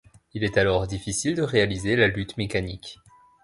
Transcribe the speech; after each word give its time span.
Il 0.33 0.43
est 0.43 0.57
alors 0.57 0.87
difficile 0.87 1.35
de 1.35 1.43
réaliser 1.43 1.95
la 1.95 2.07
lutte 2.07 2.35
mécanique. 2.35 2.97